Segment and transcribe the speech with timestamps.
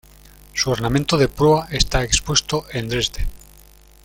[0.55, 3.27] Su ornamento de proa está expuesto en Dresden.